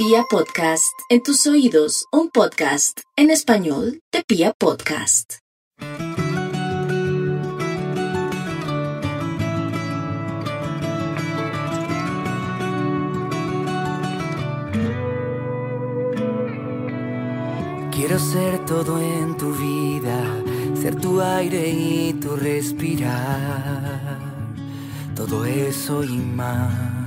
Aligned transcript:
Pia 0.00 0.22
Podcast, 0.30 0.96
en 1.08 1.24
tus 1.24 1.44
oídos, 1.48 2.06
un 2.12 2.30
podcast 2.30 3.00
en 3.16 3.30
español 3.30 4.00
de 4.12 4.22
Pia 4.22 4.52
Podcast. 4.56 5.38
Quiero 17.90 18.20
ser 18.20 18.64
todo 18.66 19.00
en 19.00 19.36
tu 19.36 19.52
vida, 19.52 20.44
ser 20.80 20.94
tu 20.94 21.20
aire 21.20 21.70
y 21.70 22.12
tu 22.12 22.36
respirar, 22.36 24.20
todo 25.16 25.44
eso 25.44 26.04
y 26.04 26.18
más 26.18 26.98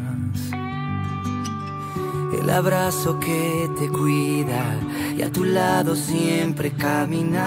el 2.33 2.49
abrazo 2.49 3.19
que 3.19 3.69
te 3.77 3.89
cuida 3.89 4.79
y 5.17 5.21
a 5.21 5.31
tu 5.31 5.43
lado 5.43 5.95
siempre 5.95 6.71
caminar. 6.71 7.41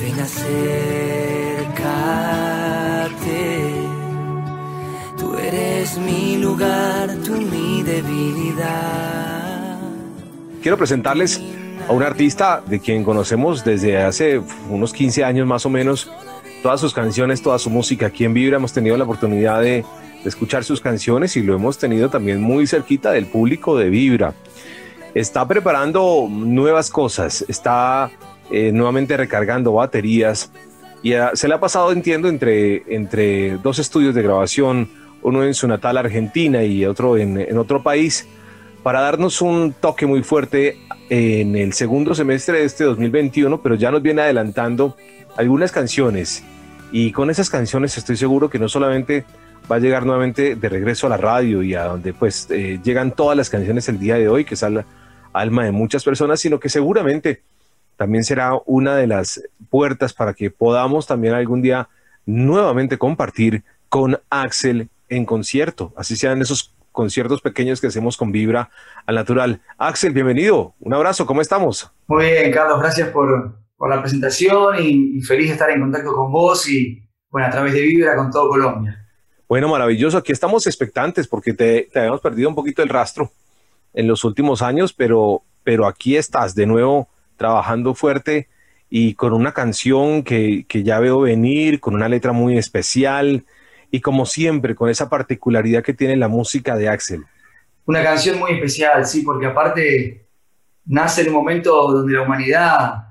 Ven 0.00 0.20
acércate, 0.20 0.64
tú 5.18 5.36
eres 5.36 5.98
mi 5.98 6.38
lugar, 6.38 7.10
tú 7.24 7.32
mi 7.32 7.82
debilidad. 7.82 9.78
Quiero 10.62 10.76
presentarles 10.76 11.40
a 11.88 11.92
un 11.92 12.02
artista 12.02 12.62
de 12.66 12.80
quien 12.80 13.04
conocemos 13.04 13.64
desde 13.64 13.98
hace 13.98 14.40
unos 14.68 14.92
15 14.92 15.24
años 15.24 15.46
más 15.46 15.64
o 15.66 15.70
menos 15.70 16.10
todas 16.62 16.80
sus 16.80 16.94
canciones, 16.94 17.42
toda 17.42 17.58
su 17.58 17.70
música. 17.70 18.06
Aquí 18.06 18.24
en 18.24 18.34
Vibra 18.34 18.56
hemos 18.56 18.72
tenido 18.72 18.96
la 18.96 19.04
oportunidad 19.04 19.60
de, 19.60 19.84
escuchar 20.24 20.64
sus 20.64 20.80
canciones 20.80 21.36
y 21.36 21.42
lo 21.42 21.54
hemos 21.54 21.78
tenido 21.78 22.10
también 22.10 22.42
muy 22.42 22.66
cerquita 22.66 23.12
del 23.12 23.26
público 23.26 23.78
de 23.78 23.88
Vibra. 23.88 24.34
Está 25.14 25.46
preparando 25.46 26.26
nuevas 26.28 26.90
cosas, 26.90 27.44
está 27.48 28.10
eh, 28.50 28.72
nuevamente 28.72 29.16
recargando 29.16 29.72
baterías 29.72 30.50
y 31.02 31.14
ah, 31.14 31.30
se 31.34 31.48
le 31.48 31.54
ha 31.54 31.60
pasado, 31.60 31.92
entiendo, 31.92 32.28
entre, 32.28 32.82
entre 32.94 33.56
dos 33.58 33.78
estudios 33.78 34.14
de 34.14 34.22
grabación, 34.22 34.90
uno 35.22 35.44
en 35.44 35.54
su 35.54 35.66
natal 35.66 35.96
Argentina 35.96 36.62
y 36.62 36.84
otro 36.84 37.16
en, 37.16 37.40
en 37.40 37.56
otro 37.56 37.82
país, 37.82 38.28
para 38.82 39.00
darnos 39.00 39.40
un 39.40 39.72
toque 39.72 40.06
muy 40.06 40.22
fuerte 40.22 40.78
en 41.08 41.56
el 41.56 41.72
segundo 41.72 42.14
semestre 42.14 42.58
de 42.58 42.64
este 42.64 42.84
2021, 42.84 43.62
pero 43.62 43.76
ya 43.76 43.90
nos 43.90 44.02
viene 44.02 44.22
adelantando 44.22 44.96
algunas 45.38 45.70
canciones 45.70 46.42
y 46.90 47.12
con 47.12 47.30
esas 47.30 47.48
canciones 47.48 47.96
estoy 47.96 48.16
seguro 48.16 48.50
que 48.50 48.58
no 48.58 48.68
solamente 48.68 49.24
va 49.70 49.76
a 49.76 49.78
llegar 49.78 50.04
nuevamente 50.04 50.56
de 50.56 50.68
regreso 50.68 51.06
a 51.06 51.10
la 51.10 51.16
radio 51.16 51.62
y 51.62 51.76
a 51.76 51.84
donde 51.84 52.12
pues 52.12 52.48
eh, 52.50 52.80
llegan 52.82 53.12
todas 53.12 53.36
las 53.36 53.48
canciones 53.48 53.88
el 53.88 54.00
día 54.00 54.16
de 54.16 54.28
hoy, 54.28 54.44
que 54.44 54.54
es 54.54 54.64
al 54.64 54.84
alma 55.32 55.64
de 55.64 55.70
muchas 55.70 56.02
personas, 56.02 56.40
sino 56.40 56.58
que 56.58 56.68
seguramente 56.68 57.42
también 57.96 58.24
será 58.24 58.52
una 58.66 58.96
de 58.96 59.06
las 59.06 59.40
puertas 59.70 60.12
para 60.12 60.34
que 60.34 60.50
podamos 60.50 61.06
también 61.06 61.34
algún 61.34 61.62
día 61.62 61.88
nuevamente 62.26 62.98
compartir 62.98 63.62
con 63.88 64.20
Axel 64.30 64.88
en 65.08 65.24
concierto, 65.24 65.92
así 65.96 66.16
sean 66.16 66.42
esos 66.42 66.74
conciertos 66.90 67.40
pequeños 67.40 67.80
que 67.80 67.86
hacemos 67.86 68.16
con 68.16 68.32
Vibra 68.32 68.70
al 69.06 69.14
Natural. 69.14 69.60
Axel, 69.78 70.12
bienvenido, 70.12 70.74
un 70.80 70.94
abrazo, 70.94 71.26
¿cómo 71.26 71.40
estamos? 71.42 71.92
Muy 72.08 72.24
bien, 72.24 72.50
Carlos, 72.50 72.80
gracias 72.80 73.08
por, 73.10 73.54
por 73.78 73.88
la 73.88 74.00
presentación 74.00 74.76
y, 74.80 75.22
feliz 75.22 75.46
de 75.46 75.52
estar 75.52 75.70
en 75.70 75.80
contacto 75.80 76.12
con 76.12 76.30
vos 76.30 76.68
y, 76.68 77.00
bueno, 77.30 77.46
a 77.46 77.50
través 77.50 77.72
de 77.72 77.82
Vibra 77.82 78.16
con 78.16 78.30
todo 78.30 78.48
Colombia. 78.50 79.06
Bueno, 79.48 79.68
maravilloso. 79.68 80.18
Aquí 80.18 80.32
estamos 80.32 80.66
expectantes 80.66 81.28
porque 81.28 81.54
te, 81.54 81.88
habíamos 81.94 82.20
perdido 82.20 82.48
un 82.48 82.56
poquito 82.56 82.82
el 82.82 82.88
rastro 82.88 83.30
en 83.94 84.08
los 84.08 84.24
últimos 84.24 84.62
años, 84.62 84.92
pero, 84.92 85.42
pero 85.62 85.86
aquí 85.86 86.16
estás 86.16 86.54
de 86.56 86.66
nuevo 86.66 87.08
trabajando 87.36 87.94
fuerte 87.94 88.48
y 88.90 89.14
con 89.14 89.32
una 89.32 89.52
canción 89.52 90.24
que, 90.24 90.66
que 90.68 90.82
ya 90.82 90.98
veo 90.98 91.20
venir, 91.20 91.78
con 91.78 91.94
una 91.94 92.08
letra 92.08 92.32
muy 92.32 92.58
especial 92.58 93.44
y 93.92 94.00
como 94.00 94.26
siempre 94.26 94.74
con 94.74 94.90
esa 94.90 95.08
particularidad 95.08 95.84
que 95.84 95.94
tiene 95.94 96.16
la 96.16 96.28
música 96.28 96.76
de 96.76 96.88
Axel. 96.88 97.24
Una 97.86 98.02
canción 98.02 98.40
muy 98.40 98.52
especial, 98.52 99.06
sí, 99.06 99.22
porque 99.22 99.46
aparte 99.46 100.26
nace 100.84 101.22
en 101.22 101.28
un 101.28 101.34
momento 101.34 101.92
donde 101.92 102.14
la 102.14 102.22
humanidad 102.22 103.07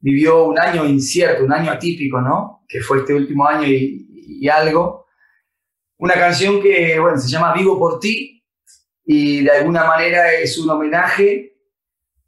vivió 0.00 0.44
un 0.44 0.58
año 0.58 0.84
incierto, 0.86 1.44
un 1.44 1.52
año 1.52 1.70
atípico, 1.70 2.20
¿no? 2.20 2.64
Que 2.68 2.80
fue 2.80 2.98
este 2.98 3.14
último 3.14 3.46
año 3.46 3.66
y, 3.66 4.48
algo. 4.48 5.06
Una 5.98 6.14
canción 6.14 6.62
que, 6.62 6.98
bueno, 6.98 7.18
se 7.18 7.28
llama 7.28 7.52
Vivo 7.52 7.78
por 7.78 8.00
ti 8.00 8.42
y 9.04 9.44
de 9.44 9.50
alguna 9.50 9.84
manera 9.84 10.32
es 10.32 10.56
un 10.56 10.70
homenaje 10.70 11.56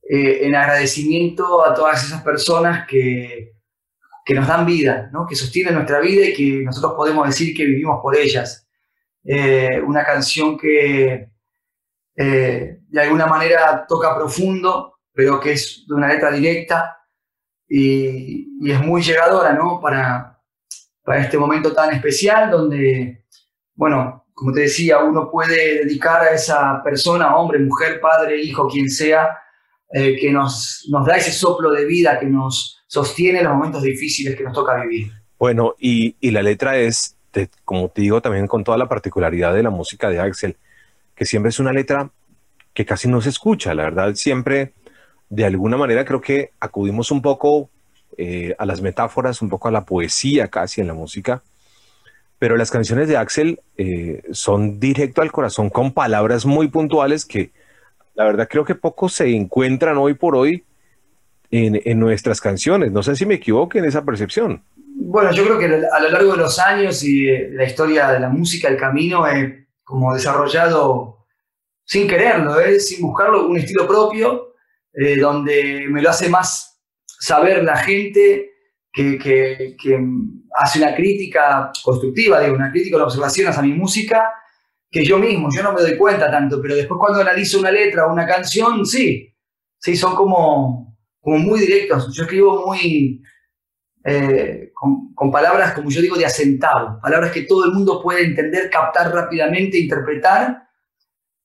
eh, 0.02 0.40
en 0.42 0.54
agradecimiento 0.54 1.64
a 1.64 1.72
todas 1.72 2.04
esas 2.04 2.22
personas 2.22 2.86
que, 2.86 3.52
que 4.24 4.34
nos 4.34 4.46
dan 4.46 4.66
vida, 4.66 5.10
¿no? 5.12 5.26
que 5.26 5.34
sostienen 5.34 5.74
nuestra 5.74 6.00
vida 6.00 6.26
y 6.26 6.34
que 6.34 6.64
nosotros 6.64 6.92
podemos 6.94 7.26
decir 7.26 7.56
que 7.56 7.64
vivimos 7.64 8.00
por 8.02 8.16
ellas. 8.16 8.68
Eh, 9.24 9.80
una 9.84 10.04
canción 10.04 10.58
que 10.58 11.28
eh, 12.16 12.78
de 12.88 13.00
alguna 13.00 13.26
manera 13.26 13.84
toca 13.88 14.16
profundo, 14.16 14.98
pero 15.12 15.40
que 15.40 15.52
es 15.52 15.84
de 15.88 15.94
una 15.94 16.08
letra 16.08 16.30
directa, 16.30 16.98
y, 17.74 18.70
es 18.70 18.80
muy 18.80 19.02
llegadora, 19.02 19.54
¿no? 19.54 19.80
Para, 19.80 20.38
para 21.02 21.22
este 21.22 21.38
momento 21.38 21.72
tan 21.72 21.94
especial 21.94 22.50
donde, 22.50 23.24
bueno, 23.74 24.26
como 24.34 24.52
te 24.52 24.60
decía, 24.60 24.98
uno 24.98 25.30
puede 25.30 25.84
dedicar 25.84 26.22
a 26.22 26.34
esa 26.34 26.82
persona, 26.84 27.34
hombre, 27.34 27.58
mujer, 27.60 27.98
padre, 28.00 28.42
hijo, 28.42 28.68
quien 28.68 28.90
sea, 28.90 29.38
eh, 29.90 30.16
que 30.20 30.30
nos, 30.30 30.86
nos 30.90 31.06
da 31.06 31.16
ese 31.16 31.32
soplo 31.32 31.70
de 31.70 31.86
vida, 31.86 32.20
que 32.20 32.26
nos 32.26 32.84
sostiene 32.86 33.38
en 33.38 33.46
los 33.46 33.54
momentos 33.54 33.82
difíciles 33.82 34.36
que 34.36 34.44
nos 34.44 34.52
toca 34.52 34.82
vivir. 34.82 35.10
Bueno, 35.38 35.74
y, 35.78 36.14
y 36.20 36.30
la 36.30 36.42
letra 36.42 36.76
es, 36.76 37.16
como 37.64 37.88
te 37.88 38.02
digo, 38.02 38.20
también 38.20 38.46
con 38.46 38.64
toda 38.64 38.76
la 38.76 38.88
particularidad 38.88 39.54
de 39.54 39.62
la 39.62 39.70
música 39.70 40.10
de 40.10 40.20
Axel, 40.20 40.56
que 41.14 41.24
siempre 41.24 41.48
es 41.48 41.58
una 41.58 41.72
letra 41.72 42.10
que 42.74 42.84
casi 42.84 43.08
no 43.08 43.22
se 43.22 43.30
escucha, 43.30 43.74
la 43.74 43.84
verdad, 43.84 44.14
siempre 44.14 44.72
de 45.32 45.46
alguna 45.46 45.78
manera 45.78 46.04
creo 46.04 46.20
que 46.20 46.50
acudimos 46.60 47.10
un 47.10 47.22
poco 47.22 47.70
eh, 48.18 48.54
a 48.58 48.66
las 48.66 48.82
metáforas, 48.82 49.40
un 49.40 49.48
poco 49.48 49.66
a 49.66 49.70
la 49.70 49.86
poesía 49.86 50.48
casi 50.48 50.82
en 50.82 50.88
la 50.88 50.92
música, 50.92 51.42
pero 52.38 52.58
las 52.58 52.70
canciones 52.70 53.08
de 53.08 53.16
Axel 53.16 53.60
eh, 53.78 54.22
son 54.32 54.78
directo 54.78 55.22
al 55.22 55.32
corazón 55.32 55.70
con 55.70 55.92
palabras 55.92 56.44
muy 56.44 56.68
puntuales 56.68 57.24
que 57.24 57.50
la 58.14 58.24
verdad 58.24 58.46
creo 58.46 58.66
que 58.66 58.74
poco 58.74 59.08
se 59.08 59.34
encuentran 59.34 59.96
hoy 59.96 60.12
por 60.12 60.36
hoy 60.36 60.64
en, 61.50 61.98
nuestras 61.98 62.38
canciones. 62.38 62.92
No 62.92 63.02
sé 63.02 63.16
si 63.16 63.24
me 63.24 63.34
equivoco 63.34 63.78
en 63.78 63.86
esa 63.86 64.04
percepción. 64.04 64.62
Bueno, 64.76 65.32
yo 65.32 65.44
creo 65.44 65.58
que 65.58 65.64
a 65.64 66.00
lo 66.00 66.10
largo 66.10 66.32
de 66.32 66.38
los 66.38 66.58
años 66.58 67.02
y 67.04 67.26
la 67.52 67.64
historia 67.64 68.08
de 68.08 68.20
la 68.20 68.28
música, 68.28 68.68
el 68.68 68.76
camino, 68.76 69.26
he 69.26 69.66
como 69.82 70.12
desarrollado 70.12 71.24
sin 71.84 72.06
quererlo, 72.06 72.60
¿eh? 72.60 72.78
sin 72.80 73.00
buscarlo, 73.00 73.46
un 73.48 73.56
estilo 73.56 73.88
propio 73.88 74.51
eh, 74.94 75.16
donde 75.16 75.86
me 75.88 76.02
lo 76.02 76.10
hace 76.10 76.28
más 76.28 76.80
saber 77.06 77.64
la 77.64 77.76
gente 77.76 78.50
que, 78.92 79.76
hace 80.54 80.78
una 80.78 80.94
crítica 80.94 81.72
constructiva, 81.82 82.40
digo, 82.40 82.56
una 82.56 82.70
crítica 82.70 82.98
de 82.98 83.04
observaciones 83.04 83.56
a 83.56 83.62
mi 83.62 83.72
música, 83.72 84.34
que 84.90 85.04
yo 85.04 85.18
mismo, 85.18 85.48
yo 85.50 85.62
no 85.62 85.72
me 85.72 85.80
doy 85.80 85.96
cuenta 85.96 86.30
tanto, 86.30 86.60
pero 86.60 86.76
después 86.76 86.98
cuando 86.98 87.20
analizo 87.20 87.58
una 87.58 87.70
letra 87.70 88.06
o 88.06 88.12
una 88.12 88.26
canción, 88.26 88.84
sí, 88.84 89.34
sí, 89.78 89.96
son 89.96 90.14
como, 90.14 90.98
como 91.20 91.38
muy 91.38 91.60
directos. 91.60 92.14
Yo 92.14 92.24
escribo 92.24 92.66
muy, 92.66 93.22
eh, 94.04 94.70
con, 94.74 95.14
con, 95.14 95.30
palabras, 95.30 95.72
como 95.72 95.88
yo 95.88 96.02
digo, 96.02 96.18
de 96.18 96.26
asentado, 96.26 97.00
palabras 97.00 97.32
que 97.32 97.42
todo 97.42 97.64
el 97.64 97.72
mundo 97.72 98.02
puede 98.02 98.24
entender, 98.24 98.68
captar 98.68 99.10
rápidamente, 99.14 99.78
interpretar, 99.78 100.68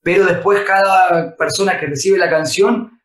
pero 0.01 0.25
después 0.25 0.63
cada 0.65 1.37
persona 1.37 1.79
que 1.79 1.85
recibe 1.85 2.17
la 2.17 2.29
canción 2.29 2.96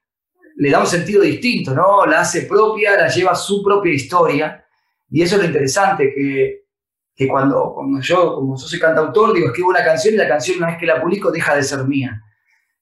le 0.56 0.70
da 0.70 0.80
un 0.80 0.86
sentido 0.86 1.22
distinto, 1.22 1.74
¿no? 1.74 2.06
La 2.06 2.20
hace 2.20 2.42
propia, 2.42 2.96
la 2.96 3.08
lleva 3.08 3.34
su 3.34 3.62
propia 3.62 3.92
historia. 3.92 4.64
Y 5.10 5.22
eso 5.22 5.36
es 5.36 5.42
lo 5.42 5.48
interesante, 5.48 6.12
que, 6.14 6.64
que 7.14 7.28
cuando, 7.28 7.74
yo, 8.00 8.34
como 8.34 8.56
yo 8.56 8.66
soy 8.66 8.78
cantautor, 8.78 9.34
digo, 9.34 9.48
escribo 9.48 9.68
una 9.68 9.84
canción 9.84 10.14
y 10.14 10.16
la 10.16 10.28
canción 10.28 10.58
una 10.58 10.68
vez 10.68 10.78
que 10.78 10.86
la 10.86 11.00
publico 11.00 11.30
deja 11.30 11.54
de 11.54 11.62
ser 11.62 11.84
mía. 11.84 12.22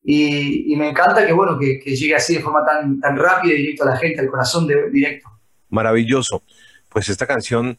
Y, 0.02 0.74
me 0.76 0.88
encanta 0.88 1.26
que, 1.26 1.32
bueno, 1.32 1.58
que, 1.58 1.78
llegue 1.78 2.14
así 2.14 2.36
de 2.36 2.40
forma 2.40 2.64
tan, 2.64 3.00
tan 3.00 3.16
rápida 3.16 3.54
y 3.54 3.58
directo 3.58 3.84
a 3.84 3.90
la 3.90 3.96
gente, 3.96 4.20
al 4.20 4.28
corazón 4.28 4.66
directo. 4.66 5.28
Maravilloso. 5.68 6.42
Pues 6.88 7.08
esta 7.08 7.26
canción 7.26 7.78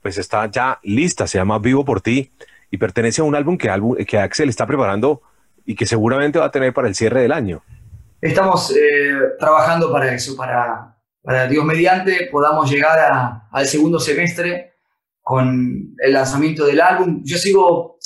pues 0.00 0.18
está 0.18 0.50
ya 0.50 0.80
lista, 0.82 1.26
se 1.26 1.38
llama 1.38 1.58
Vivo 1.60 1.84
por 1.84 2.00
ti 2.00 2.30
y 2.70 2.76
pertenece 2.76 3.20
a 3.20 3.24
un 3.24 3.36
álbum 3.36 3.56
que, 3.56 3.70
álbum, 3.70 3.96
que 3.96 4.18
Axel 4.18 4.48
está 4.48 4.66
preparando 4.66 5.22
y 5.64 5.76
que 5.76 5.86
seguramente 5.86 6.40
va 6.40 6.46
a 6.46 6.50
tener 6.50 6.72
para 6.72 6.88
el 6.88 6.96
cierre 6.96 7.22
del 7.22 7.32
año 7.32 7.62
estamos 8.22 8.70
eh, 8.70 9.34
trabajando 9.38 9.90
para 9.90 10.14
eso, 10.14 10.36
para, 10.36 10.96
para 11.22 11.48
Dios 11.48 11.64
mediante 11.64 12.28
podamos 12.30 12.70
llegar 12.70 13.42
al 13.50 13.66
segundo 13.66 13.98
semestre 13.98 14.74
con 15.20 15.94
el 15.98 16.12
lanzamiento 16.12 16.64
del 16.64 16.80
álbum. 16.80 17.20
Yo 17.24 17.36
sigo 17.36 17.98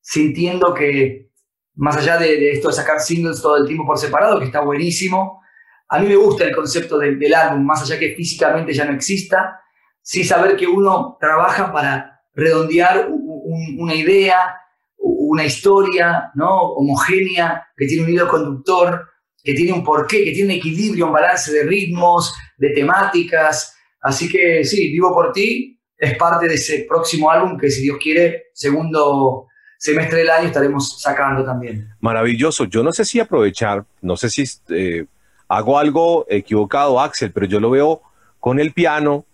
sintiendo 0.00 0.72
que 0.72 1.30
más 1.74 1.96
allá 1.96 2.18
de, 2.18 2.52
esto 2.52 2.68
de 2.68 2.74
sacar 2.74 3.00
singles 3.00 3.42
todo 3.42 3.56
el 3.56 3.66
tiempo 3.66 3.84
por 3.84 3.98
separado, 3.98 4.38
que 4.38 4.46
está 4.46 4.60
buenísimo, 4.60 5.42
a 5.88 5.98
mí 5.98 6.06
me 6.06 6.16
gusta 6.16 6.44
el 6.44 6.54
concepto 6.54 6.98
del, 6.98 7.34
álbum, 7.34 7.64
más 7.64 7.82
allá 7.82 7.98
que 7.98 8.14
físicamente 8.14 8.72
ya 8.72 8.84
no 8.84 8.92
exista, 8.92 9.60
sí 10.00 10.22
saber 10.22 10.56
que 10.56 10.68
uno 10.68 11.16
trabaja 11.20 11.72
para 11.72 12.22
redondear 12.32 13.08
una 13.10 13.94
idea, 13.94 14.56
una 14.96 15.44
historia 15.44 16.30
¿no? 16.34 16.60
homogénea, 16.60 17.66
que 17.76 17.86
tiene 17.86 18.04
un 18.04 18.10
hilo 18.10 18.28
conductor, 18.28 19.13
que 19.44 19.52
tiene 19.52 19.72
un 19.72 19.84
porqué, 19.84 20.24
que 20.24 20.32
tiene 20.32 20.54
equilibrio, 20.54 21.06
un 21.06 21.12
balance 21.12 21.52
de 21.52 21.64
ritmos, 21.64 22.34
de 22.56 22.70
temáticas. 22.70 23.76
Así 24.00 24.28
que 24.28 24.64
sí, 24.64 24.90
Vivo 24.90 25.12
por 25.12 25.32
ti 25.32 25.78
es 25.98 26.16
parte 26.16 26.48
de 26.48 26.54
ese 26.54 26.86
próximo 26.88 27.30
álbum 27.30 27.58
que 27.58 27.70
si 27.70 27.82
Dios 27.82 27.98
quiere, 28.02 28.46
segundo 28.54 29.46
semestre 29.78 30.20
del 30.20 30.30
año 30.30 30.46
estaremos 30.46 30.98
sacando 31.00 31.44
también. 31.44 31.90
Maravilloso. 32.00 32.64
Yo 32.64 32.82
no 32.82 32.90
sé 32.90 33.04
si 33.04 33.20
aprovechar, 33.20 33.84
no 34.00 34.16
sé 34.16 34.30
si 34.30 34.44
eh, 34.70 35.04
hago 35.46 35.78
algo 35.78 36.24
equivocado, 36.30 36.98
Axel, 36.98 37.30
pero 37.30 37.44
yo 37.44 37.60
lo 37.60 37.68
veo 37.68 38.00
con 38.40 38.58
el 38.58 38.72
piano 38.72 39.26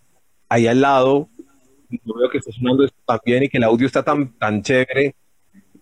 ahí 0.48 0.66
al 0.66 0.80
lado. 0.80 1.28
Yo 1.88 2.14
veo 2.14 2.28
que 2.28 2.38
está 2.38 2.50
sonando 2.50 2.84
esto 2.84 2.98
también 3.06 3.44
y 3.44 3.48
que 3.48 3.58
el 3.58 3.64
audio 3.64 3.86
está 3.86 4.02
tan, 4.02 4.36
tan 4.38 4.60
chévere. 4.62 5.14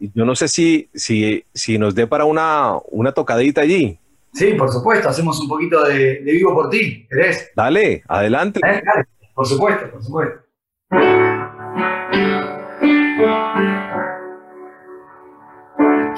Yo 0.01 0.27
no 0.27 0.37
sé 0.37 0.49
si, 0.49 0.91
si, 0.95 1.45
si 1.55 1.79
nos 1.79 1.95
dé 1.95 2.07
para 2.07 2.27
una, 2.27 2.75
una 2.91 3.13
tocadita 3.13 3.63
allí. 3.63 3.99
Sí, 4.33 4.55
por 4.55 4.71
supuesto, 4.71 5.09
hacemos 5.09 5.41
un 5.41 5.49
poquito 5.49 5.85
de, 5.85 6.21
vivo 6.25 6.55
por 6.55 6.71
ti, 6.71 7.07
¿querés? 7.09 7.51
Dale, 7.57 8.03
adelante. 8.07 8.61
Eh, 8.65 8.83
dale, 8.85 9.07
por 9.35 9.47
supuesto, 9.47 9.91
por 9.91 10.03
supuesto. 10.03 10.41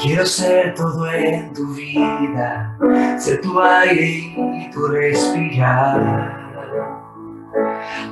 Quiero 0.02 0.24
ser 0.24 0.74
todo 0.74 1.10
en 1.12 1.52
tu 1.52 1.74
vida, 1.74 2.76
ser 3.18 3.40
tu 3.40 3.60
aire 3.60 4.34
y 4.54 4.70
tu 4.70 4.86
respirar. 4.86 6.40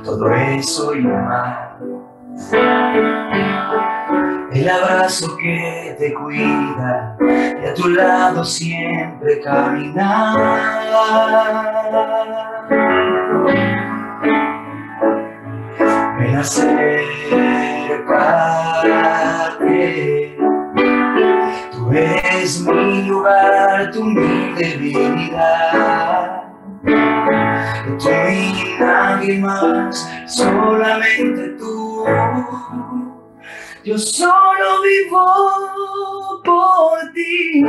Todo 0.03 0.31
eso 0.31 0.95
y 0.95 1.01
más. 1.01 1.69
El 4.59 4.67
abrazo 4.67 5.37
que 5.37 5.95
te 5.97 6.13
cuida 6.13 7.15
y 7.21 7.65
a 7.65 7.73
tu 7.73 7.87
lado 7.87 8.43
siempre 8.43 9.39
caminar. 9.39 10.37
Ven 16.19 16.35
acércate 16.35 16.99
eres 21.93 22.59
mi 22.61 23.03
lugar, 23.03 23.91
tu 23.91 24.03
mi 24.03 24.53
debilidad. 24.55 26.43
Tú 27.97 28.09
y 28.09 28.75
nadie 28.77 29.39
más, 29.39 30.09
solamente 30.27 31.55
tú. 31.57 32.05
Yo 33.83 33.97
solo 33.97 34.81
vivo 34.81 36.41
por 36.43 36.99
ti. 37.13 37.65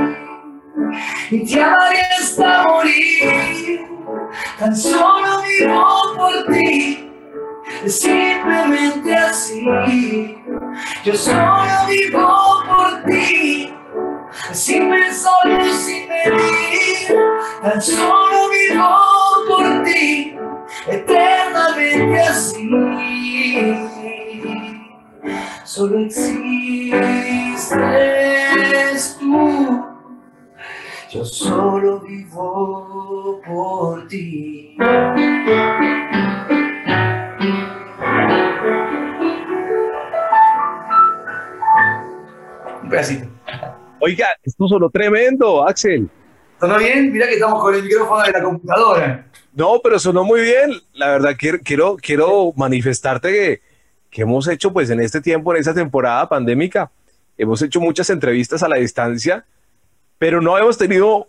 Y 1.30 1.44
te 1.44 1.62
amaré 1.62 2.00
hasta 2.18 2.64
morir. 2.64 3.86
Tan 4.58 4.76
solo 4.76 5.42
vivo 5.42 6.14
por 6.16 6.52
ti, 6.52 7.10
simplemente 7.86 9.14
así. 9.14 9.64
Yo 11.04 11.14
solo 11.14 11.86
vivo 11.88 12.62
por 12.66 13.04
ti. 13.04 13.72
Sin 14.52 14.90
pensar 14.90 15.60
y 15.64 15.72
sin 15.72 16.08
medir, 16.08 17.18
tan 17.62 17.82
solo 17.82 18.48
vivo 18.48 18.98
por 19.48 19.82
ti, 19.82 20.36
Solo 25.80 26.00
existes 26.00 26.92
tú, 29.18 29.82
yo 31.10 31.24
solo 31.24 32.00
vivo 32.00 33.40
por 33.46 34.06
ti. 34.06 34.76
Un 42.82 42.90
pedacito. 42.90 43.26
Oiga, 44.00 44.26
esto 44.42 44.68
sonó 44.68 44.90
tremendo, 44.90 45.66
Axel. 45.66 46.10
¿Sonó 46.60 46.76
bien? 46.76 47.10
Mira 47.10 47.26
que 47.26 47.36
estamos 47.36 47.58
con 47.62 47.74
el 47.74 47.82
micrófono 47.84 48.22
de 48.22 48.32
la 48.32 48.42
computadora. 48.42 49.26
No, 49.54 49.80
pero 49.82 49.98
sonó 49.98 50.24
muy 50.24 50.42
bien. 50.42 50.72
La 50.92 51.12
verdad, 51.12 51.34
quiero, 51.38 51.58
quiero, 51.64 51.96
quiero 51.96 52.52
manifestarte 52.54 53.32
que, 53.32 53.69
que 54.10 54.22
hemos 54.22 54.48
hecho, 54.48 54.72
pues 54.72 54.90
en 54.90 55.00
este 55.00 55.20
tiempo, 55.20 55.54
en 55.54 55.60
esta 55.60 55.74
temporada 55.74 56.28
pandémica, 56.28 56.90
hemos 57.38 57.62
hecho 57.62 57.80
muchas 57.80 58.10
entrevistas 58.10 58.62
a 58.62 58.68
la 58.68 58.76
distancia, 58.76 59.44
pero 60.18 60.40
no 60.40 60.58
hemos 60.58 60.76
tenido 60.76 61.28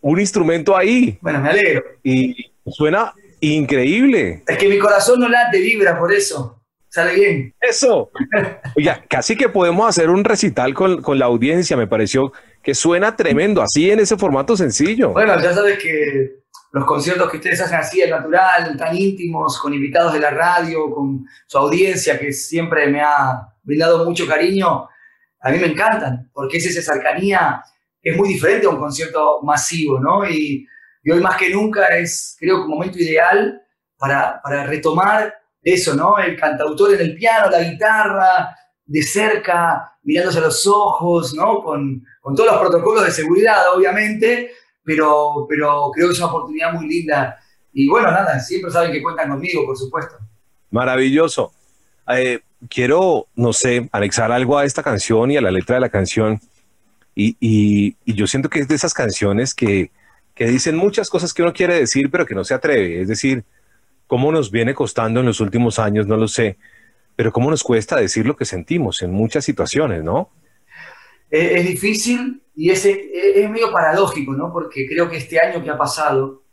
un 0.00 0.20
instrumento 0.20 0.76
ahí. 0.76 1.18
Bueno, 1.20 1.40
me 1.40 1.48
alegro. 1.50 1.84
Y 2.02 2.52
suena 2.66 3.14
increíble. 3.40 4.42
Es 4.46 4.58
que 4.58 4.68
mi 4.68 4.78
corazón 4.78 5.20
no 5.20 5.28
late, 5.28 5.60
vibra 5.60 5.98
por 5.98 6.12
eso. 6.12 6.60
Sale 6.88 7.14
bien. 7.14 7.54
Eso. 7.60 8.10
Oiga, 8.76 9.04
casi 9.08 9.36
que 9.36 9.48
podemos 9.48 9.88
hacer 9.88 10.08
un 10.08 10.24
recital 10.24 10.74
con, 10.74 11.02
con, 11.02 11.18
la 11.18 11.26
audiencia. 11.26 11.76
Me 11.76 11.86
pareció 11.86 12.32
que 12.62 12.74
suena 12.74 13.14
tremendo, 13.14 13.62
así 13.62 13.90
en 13.90 14.00
ese 14.00 14.16
formato 14.16 14.56
sencillo. 14.56 15.10
Bueno, 15.10 15.38
ya 15.40 15.52
sabes 15.52 15.78
que 15.78 16.38
los 16.72 16.84
conciertos 16.84 17.30
que 17.30 17.38
ustedes 17.38 17.60
hacen 17.60 17.78
así, 17.78 18.02
al 18.02 18.10
natural, 18.10 18.76
tan 18.76 18.96
íntimos, 18.96 19.58
con 19.58 19.72
invitados 19.72 20.12
de 20.12 20.20
la 20.20 20.30
radio, 20.30 20.90
con 20.90 21.26
su 21.46 21.58
audiencia 21.58 22.18
que 22.18 22.32
siempre 22.32 22.88
me 22.88 23.00
ha 23.00 23.48
brindado 23.62 24.04
mucho 24.04 24.26
cariño, 24.26 24.88
a 25.40 25.50
mí 25.50 25.58
me 25.58 25.68
encantan, 25.68 26.30
porque 26.32 26.58
es 26.58 26.66
esa 26.66 26.92
cercanía, 26.92 27.62
es 28.02 28.16
muy 28.16 28.28
diferente 28.28 28.66
a 28.66 28.70
un 28.70 28.78
concierto 28.78 29.40
masivo, 29.42 29.98
¿no? 30.00 30.28
Y, 30.28 30.66
y 31.02 31.10
hoy 31.10 31.20
más 31.20 31.36
que 31.36 31.50
nunca 31.50 31.86
es, 31.96 32.36
creo 32.38 32.62
un 32.62 32.70
momento 32.70 32.98
ideal 32.98 33.62
para, 33.96 34.40
para 34.42 34.64
retomar 34.64 35.34
eso, 35.62 35.94
¿no? 35.94 36.18
El 36.18 36.36
cantautor 36.36 36.94
en 36.94 37.00
el 37.00 37.14
piano, 37.14 37.50
la 37.50 37.62
guitarra, 37.62 38.56
de 38.88 39.02
cerca, 39.02 39.98
mirándose 40.02 40.38
a 40.38 40.42
los 40.42 40.66
ojos, 40.66 41.34
¿no? 41.34 41.62
Con, 41.62 42.02
todos 42.22 42.50
los 42.50 42.60
protocolos 42.60 43.04
de 43.04 43.10
seguridad, 43.10 43.74
obviamente, 43.74 44.50
pero, 44.88 45.46
pero 45.46 45.90
creo 45.92 46.08
que 46.08 46.12
es 46.12 46.18
una 46.18 46.28
oportunidad 46.28 46.72
muy 46.72 46.88
linda. 46.88 47.38
Y 47.72 47.88
bueno, 47.88 48.10
nada, 48.10 48.40
siempre 48.40 48.70
saben 48.70 48.90
que 48.90 49.02
cuentan 49.02 49.28
conmigo, 49.28 49.66
por 49.66 49.76
supuesto. 49.76 50.16
Maravilloso. 50.70 51.52
Eh, 52.08 52.40
quiero, 52.68 53.26
no 53.36 53.52
sé, 53.52 53.88
anexar 53.92 54.32
algo 54.32 54.56
a 54.56 54.64
esta 54.64 54.82
canción 54.82 55.30
y 55.30 55.36
a 55.36 55.42
la 55.42 55.50
letra 55.50 55.74
de 55.74 55.80
la 55.80 55.90
canción. 55.90 56.40
Y, 57.14 57.96
yo 58.06 58.26
siento 58.26 58.48
que 58.48 58.60
es 58.60 58.68
de 58.68 58.76
esas 58.76 58.94
canciones 58.94 59.54
que, 59.54 59.90
que 60.34 60.46
dicen 60.46 60.76
muchas 60.76 61.10
cosas 61.10 61.34
que 61.34 61.42
uno 61.42 61.52
quiere 61.52 61.74
decir, 61.74 62.10
pero 62.10 62.24
que 62.24 62.34
no 62.34 62.44
se 62.44 62.54
atreve. 62.54 63.02
Es 63.02 63.08
decir, 63.08 63.44
¿Cómo 64.08 64.32
nos 64.32 64.50
viene 64.50 64.74
costando 64.74 65.20
en 65.20 65.26
los 65.26 65.38
últimos 65.40 65.78
años? 65.78 66.06
No 66.06 66.16
lo 66.16 66.28
sé, 66.28 66.56
pero 67.14 67.30
¿cómo 67.30 67.50
nos 67.50 67.62
cuesta 67.62 67.96
decir 67.96 68.26
lo 68.26 68.36
que 68.36 68.46
sentimos 68.46 69.02
en 69.02 69.12
muchas 69.12 69.44
situaciones, 69.44 70.02
no? 70.02 70.30
Es, 71.30 71.66
difícil 71.66 72.42
y 72.54 72.70
es, 72.70 72.84
es, 72.86 73.50
medio 73.50 73.70
paradójico, 73.70 74.32
¿no? 74.32 74.52
Porque 74.52 74.86
creo 74.86 75.08
que 75.10 75.18
este 75.18 75.38
año 75.38 75.62
que 75.62 75.70
ha 75.70 75.76
pasado, 75.76 76.44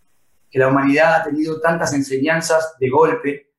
que 0.50 0.60
la 0.60 0.68
humanidad 0.68 1.16
ha 1.16 1.24
tenido 1.24 1.62
tantas 1.62 1.94
enseñanzas 1.94 2.76
de 2.80 2.90
golpe, 2.90 3.54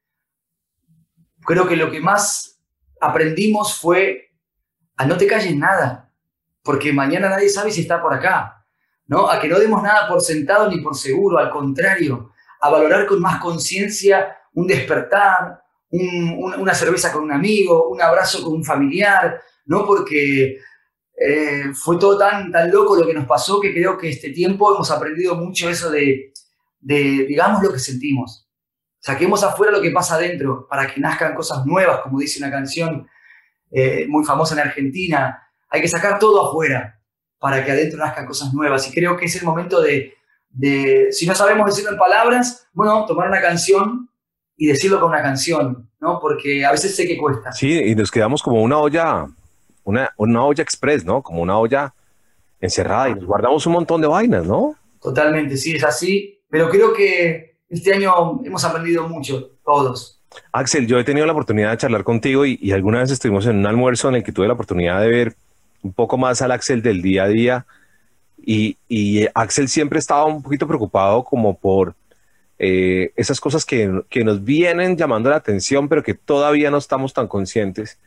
creo 1.45 1.67
que 1.67 1.77
lo 1.77 1.91
que 1.91 2.01
más 2.01 2.61
aprendimos 3.01 3.79
fue 3.79 4.31
a 4.97 5.07
no 5.07 5.17
te 5.17 5.27
calles 5.27 5.57
nada, 5.57 6.11
porque 6.63 6.93
mañana 6.93 7.29
nadie 7.29 7.49
sabe 7.49 7.71
si 7.71 7.83
está 7.83 8.03
por 8.03 8.13
acá, 8.13 8.67
¿no? 9.07 9.31
A 9.31 9.41
que 9.41 9.49
no 9.49 9.59
demos 9.59 9.83
nada 9.83 10.09
por 10.09 10.21
sentado 10.21 10.69
ni 10.71 10.81
por 10.81 10.97
seguro, 10.97 11.39
al 11.39 11.51
contrario, 11.51 12.33
a 12.61 12.71
valorar 12.71 13.07
con 13.07 13.21
más 13.21 13.41
conciencia 13.41 14.37
un 14.55 14.67
despertar, 14.67 15.63
una 15.91 16.75
cerveza 16.75 17.13
con 17.13 17.23
un 17.23 17.33
amigo, 17.33 17.89
un 17.89 18.03
abrazo 18.03 18.43
con 18.43 18.55
un 18.55 18.65
familiar, 18.65 19.41
¿no? 19.67 19.87
Porque 19.87 20.59
eh, 21.17 21.73
fue 21.73 21.99
todo 21.99 22.19
tan, 22.19 22.53
tan 22.53 22.71
loco 22.71 22.95
lo 22.95 23.07
que 23.07 23.15
nos 23.15 23.27
pasó 23.27 23.59
que 23.59 23.73
creo 23.73 23.97
que 23.97 24.11
este 24.11 24.31
tiempo 24.31 24.75
hemos 24.75 24.91
aprendido 24.91 25.35
mucho 25.35 25.71
eso 25.71 25.91
de, 25.91 26.33
digamos, 26.81 27.63
lo 27.63 27.73
que 27.73 27.79
sentimos. 27.79 28.47
Saquemos 29.01 29.43
afuera 29.43 29.73
lo 29.73 29.81
que 29.81 29.93
pasa 29.93 30.17
adentro 30.17 30.67
para 30.69 30.93
que 30.93 31.01
nazcan 31.01 31.35
cosas 31.35 31.65
nuevas, 31.65 32.01
como 32.01 32.19
dice 32.19 32.39
una 32.39 32.51
canción 32.51 33.09
eh, 33.71 34.07
muy 34.09 34.25
famosa 34.25 34.55
en 34.55 34.61
Argentina. 34.61 35.43
Hay 35.71 35.81
que 35.81 35.89
sacar 35.89 36.19
todo 36.19 36.49
afuera 36.49 37.01
para 37.39 37.65
que 37.65 37.71
adentro 37.71 37.99
nazcan 37.99 38.27
cosas 38.27 38.53
nuevas. 38.53 38.89
Y 38.89 38.93
creo 38.93 39.17
que 39.17 39.27
es 39.27 39.37
el 39.37 39.45
momento 39.45 39.81
de, 39.81 40.15
de, 40.51 41.09
si 41.13 41.27
no 41.27 41.35
sabemos 41.35 41.67
decirlo 41.67 41.93
en 41.93 41.99
palabras, 41.99 42.69
bueno, 42.73 43.07
tomar 43.07 43.29
una 43.29 43.41
canción 43.41 44.11
y 44.57 44.67
decirlo 44.67 45.01
con 45.01 45.11
una 45.11 45.23
canción, 45.23 45.91
¿no? 46.01 46.19
Porque 46.21 46.65
a 46.65 46.73
veces 46.73 46.97
sé 46.97 47.07
que 47.07 47.17
cuesta. 47.17 47.53
Sí, 47.53 47.73
y 47.73 47.95
nos 47.95 48.11
quedamos 48.11 48.43
como 48.43 48.63
una 48.63 48.79
olla 48.79 49.27
una, 49.87 50.13
una 50.17 50.45
olla 50.45 50.63
express, 50.63 51.05
¿no? 51.05 51.23
Como 51.23 51.41
una 51.41 51.59
olla 51.59 51.95
encerrada 52.61 53.09
y 53.09 53.15
nos 53.15 53.25
guardamos 53.25 53.67
un 53.67 53.73
montón 53.73 54.01
de 54.01 54.09
vainas, 54.09 54.45
¿no? 54.45 54.75
Totalmente, 55.01 55.57
sí, 55.57 55.77
es 55.77 55.85
así. 55.85 56.43
Pero 56.51 56.69
creo 56.69 56.93
que 56.93 57.59
este 57.69 57.95
año 57.95 58.43
hemos 58.45 58.65
aprendido 58.65 59.09
mucho, 59.09 59.53
todos. 59.65 60.21
Axel, 60.53 60.87
yo 60.87 60.99
he 60.99 61.05
tenido 61.05 61.25
la 61.25 61.33
oportunidad 61.33 61.71
de 61.71 61.79
charlar 61.79 62.05
contigo 62.05 62.45
y, 62.45 62.59
y 62.61 62.73
alguna 62.73 63.01
vez 63.01 63.11
estuvimos 63.11 63.47
en 63.47 63.57
un 63.57 63.67
almuerzo 63.67 64.09
en 64.09 64.17
el 64.17 64.25
que 64.25 64.33
tuve 64.33 64.49
la 64.49 64.55
oportunidad 64.55 65.01
de 65.01 65.09
ver 65.09 65.37
un 65.83 65.93
poco 65.93 66.19
más 66.19 66.43
al 66.43 66.51
Axel 66.51 66.83
del 66.83 67.01
día 67.01 67.25
a 67.25 67.29
día 67.29 67.67
y, 68.45 68.77
y 68.89 69.27
Axel 69.35 69.69
siempre 69.69 69.99
estaba 69.99 70.25
un 70.25 70.43
poquito 70.43 70.67
preocupado 70.67 71.23
como 71.25 71.57
por 71.57 71.95
eh, 72.59 73.13
esas 73.17 73.41
cosas 73.41 73.65
que, 73.65 74.03
que, 74.09 74.25
nos 74.25 74.43
vienen 74.43 74.97
llamando 74.97 75.31
la 75.31 75.37
atención, 75.37 75.89
pero 75.89 76.03
que 76.03 76.15
todavía 76.15 76.71
no 76.71 76.79
estamos 76.79 77.13
tan 77.13 77.29
conscientes. 77.29 77.99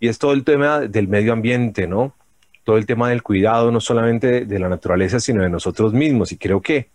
Y 0.00 0.08
es 0.08 0.18
todo 0.18 0.32
el 0.32 0.44
tema 0.44 0.80
del 0.80 1.08
medio 1.08 1.32
ambiente, 1.32 1.86
¿no? 1.86 2.14
Todo 2.64 2.76
el 2.76 2.86
tema 2.86 3.08
del 3.10 3.22
cuidado, 3.22 3.70
no 3.70 3.80
solamente 3.80 4.44
de, 4.44 4.58
la 4.58 4.68
naturaleza, 4.68 5.20
sino 5.20 5.42
de 5.42 5.50
nosotros 5.50 5.92
mismos. 5.92 6.32
Y 6.32 6.36
creo 6.36 6.60
que 6.60 6.88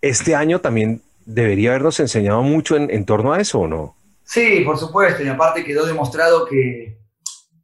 este 0.00 0.34
año 0.34 0.60
también 0.60 1.02
debería 1.24 1.70
habernos 1.70 2.00
enseñado 2.00 2.42
mucho 2.42 2.76
en, 2.76 3.04
torno 3.04 3.32
a 3.32 3.40
eso, 3.40 3.60
¿o 3.60 3.68
no? 3.68 3.96
Sí, 4.24 4.62
por 4.64 4.78
supuesto. 4.78 5.22
Y 5.22 5.28
aparte 5.28 5.64
quedó 5.64 5.86
demostrado 5.86 6.46
que 6.46 6.98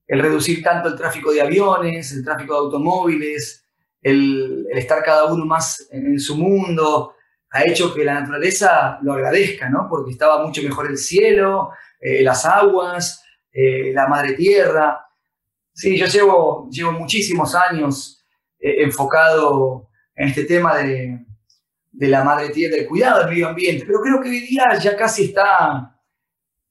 el 0.07 0.21
reducir 0.21 0.63
tanto 0.63 0.89
el 0.89 0.97
tráfico 0.97 1.33
de 1.33 1.41
aviones, 1.41 2.13
el 2.13 2.25
tráfico 2.25 2.55
de 2.55 2.61
automóviles, 2.61 3.65
el, 4.03 4.67
estar 4.73 5.03
cada 5.03 5.33
uno 5.33 5.45
más 5.47 5.89
en, 5.91 6.07
en 6.07 6.21
su 6.21 6.37
mundo, 6.37 7.15
ha 7.51 7.65
hecho 7.65 7.93
que 7.93 8.05
la 8.05 8.21
naturaleza 8.21 8.99
lo 9.03 9.13
agradezca, 9.13 9.69
¿no? 9.69 9.87
Porque 9.89 10.13
estaba 10.13 10.45
mucho 10.45 10.63
mejor 10.63 10.89
el 10.89 10.97
cielo, 10.97 11.71
eh, 12.01 12.23
las 12.23 12.45
aguas, 12.47 13.25
eh, 13.53 13.93
la 13.93 14.07
madre 14.07 14.35
tierra. 14.35 15.07
Sí, 15.73 15.97
yo 15.97 16.07
llevo, 16.07 16.69
llevo 16.71 16.93
muchísimos 16.93 17.55
años 17.55 18.25
eh, 18.59 18.83
enfocado 18.83 19.89
en 20.15 20.29
este 20.29 20.45
tema 20.45 20.79
de, 20.79 21.25
de, 21.93 22.09
la 22.09 22.23
madre 22.25 22.51
tierra, 22.51 22.77
del 22.77 22.87
cuidado 22.87 23.21
del 23.21 23.31
medio 23.31 23.49
ambiente, 23.49 23.85
pero 23.87 24.01
creo 24.01 24.21
que 24.21 24.29
hoy 24.29 24.41
día 24.41 24.75
ya 24.79 24.97
casi 24.97 25.27
está 25.27 25.97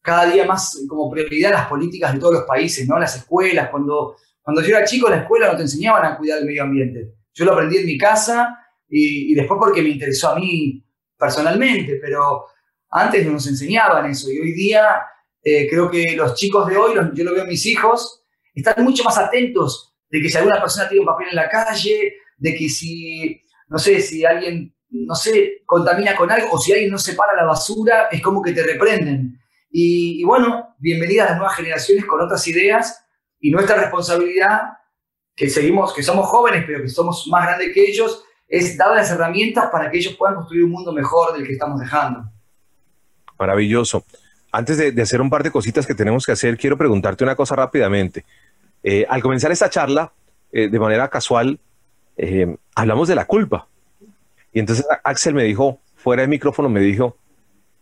cada 0.01 0.25
día 0.27 0.45
más 0.45 0.85
como 0.87 1.09
prioridad 1.09 1.51
las 1.51 1.67
políticas 1.67 2.13
de 2.13 2.19
todos 2.19 2.33
los 2.35 2.43
países, 2.43 2.87
¿no? 2.87 2.97
Las 2.99 3.15
escuelas, 3.17 3.69
cuando, 3.69 4.15
cuando 4.41 4.61
yo 4.61 4.75
era 4.75 4.85
chico 4.85 5.07
en 5.07 5.15
la 5.15 5.21
escuela 5.21 5.51
no 5.51 5.57
te 5.57 5.63
enseñaban 5.63 6.05
a 6.05 6.17
cuidar 6.17 6.39
el 6.39 6.45
medio 6.45 6.63
ambiente. 6.63 7.15
Yo 7.33 7.45
lo 7.45 7.53
aprendí 7.53 7.77
en 7.77 7.85
mi 7.85 7.97
casa 7.97 8.57
y, 8.87 9.31
y, 9.31 9.35
después 9.35 9.59
porque 9.59 9.81
me 9.81 9.89
interesó 9.89 10.29
a 10.29 10.35
mí 10.35 10.83
personalmente, 11.17 11.99
pero 12.01 12.45
antes 12.89 13.25
no 13.25 13.33
nos 13.33 13.47
enseñaban 13.47 14.09
eso 14.09 14.31
y 14.31 14.39
hoy 14.39 14.53
día 14.53 15.01
eh, 15.43 15.67
creo 15.69 15.89
que 15.89 16.15
los 16.15 16.35
chicos 16.35 16.67
de 16.67 16.77
hoy, 16.77 16.95
los, 16.95 17.13
yo 17.13 17.23
lo 17.23 17.33
veo 17.33 17.43
en 17.43 17.49
mis 17.49 17.65
hijos, 17.65 18.23
están 18.53 18.83
mucho 18.83 19.03
más 19.03 19.17
atentos 19.17 19.95
de 20.09 20.21
que 20.21 20.29
si 20.29 20.37
alguna 20.37 20.59
persona 20.59 20.89
tiene 20.89 21.01
un 21.01 21.07
papel 21.07 21.27
en 21.29 21.35
la 21.35 21.49
calle, 21.49 22.13
de 22.37 22.55
que 22.55 22.69
si, 22.69 23.41
no 23.67 23.77
sé, 23.77 24.01
si 24.01 24.25
alguien, 24.25 24.75
no 24.89 25.15
sé, 25.15 25.61
contamina 25.65 26.15
con 26.15 26.31
algo 26.31 26.49
o 26.51 26.59
si 26.59 26.71
alguien 26.71 26.91
no 26.91 26.97
separa 26.97 27.35
la 27.35 27.45
basura, 27.45 28.07
es 28.11 28.21
como 28.21 28.41
que 28.41 28.53
te 28.53 28.63
reprenden. 28.63 29.39
Y, 29.71 30.21
y 30.21 30.23
bueno, 30.23 30.75
bienvenidas 30.79 31.29
las 31.29 31.37
nuevas 31.37 31.55
generaciones 31.55 32.05
con 32.05 32.21
otras 32.21 32.45
ideas 32.47 33.05
y 33.39 33.51
nuestra 33.51 33.75
responsabilidad, 33.75 34.61
que 35.35 35.49
seguimos, 35.49 35.93
que 35.93 36.03
somos 36.03 36.27
jóvenes, 36.27 36.65
pero 36.67 36.81
que 36.81 36.89
somos 36.89 37.27
más 37.27 37.45
grandes 37.45 37.73
que 37.73 37.83
ellos, 37.83 38.25
es 38.47 38.75
dar 38.75 38.95
las 38.95 39.09
herramientas 39.11 39.69
para 39.71 39.89
que 39.89 39.99
ellos 39.99 40.15
puedan 40.17 40.35
construir 40.35 40.63
un 40.63 40.71
mundo 40.71 40.91
mejor 40.91 41.33
del 41.33 41.45
que 41.45 41.53
estamos 41.53 41.79
dejando. 41.79 42.23
Maravilloso. 43.37 44.03
Antes 44.51 44.77
de, 44.77 45.01
hacer 45.01 45.21
un 45.21 45.29
par 45.29 45.43
de 45.43 45.51
cositas 45.51 45.85
que 45.85 45.93
tenemos 45.93 46.25
que 46.25 46.31
hacer, 46.31 46.57
quiero 46.57 46.77
preguntarte 46.77 47.23
una 47.23 47.35
cosa 47.35 47.55
rápidamente. 47.55 48.25
Eh, 48.83 49.05
al 49.07 49.21
comenzar 49.21 49.51
esta 49.51 49.69
charla, 49.69 50.11
eh, 50.51 50.69
de 50.69 50.79
manera 50.79 51.07
casual, 51.09 51.59
eh, 52.17 52.55
hablamos 52.73 53.07
de 53.07 53.15
la 53.15 53.25
culpa. 53.25 53.67
Y 54.51 54.59
entonces 54.59 54.87
Axel 55.03 55.35
me 55.35 55.43
dijo, 55.43 55.79
fuera 55.95 56.23
de 56.23 56.27
micrófono, 56.27 56.67
me 56.67 56.79
dijo, 56.79 57.15